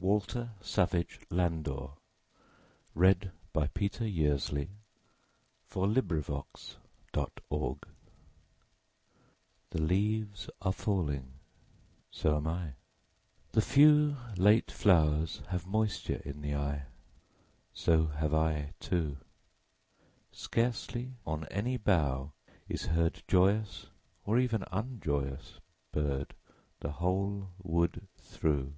[0.00, 1.94] Walter Savage Landor.
[2.94, 4.68] 1775–1864
[5.64, 6.76] 575.
[7.14, 7.86] Late Leaves
[9.70, 11.32] THE leaves are falling;
[12.10, 12.74] so am I;
[13.52, 16.82] The few late flowers have moisture in the eye;
[17.72, 19.16] So have I too.
[20.30, 22.34] Scarcely on any bough
[22.68, 23.86] is heard Joyous,
[24.26, 25.60] or even unjoyous,
[25.92, 28.74] bird 5 The whole wood through.